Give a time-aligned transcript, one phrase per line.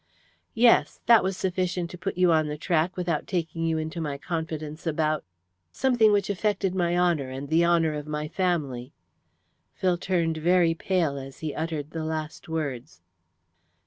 [0.55, 0.99] "Yes.
[1.05, 4.87] That was sufficient to put you on the track without taking you into my confidence
[4.87, 5.23] about...
[5.71, 8.93] something which affected my honour and the honour of my family."
[9.75, 13.01] Phil turned very pale as he uttered the last words.